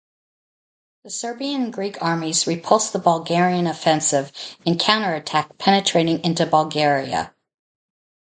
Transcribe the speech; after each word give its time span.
The 1.03 1.11
Serbian 1.11 1.61
and 1.65 1.71
Greek 1.71 2.01
armies 2.01 2.47
repulsed 2.47 2.91
the 2.91 2.97
Bulgarian 2.97 3.67
offensive 3.67 4.31
and 4.65 4.79
counterattacked 4.79 5.59
penetrating 5.59 6.23
into 6.23 6.47
Bulgaria. 6.47 7.35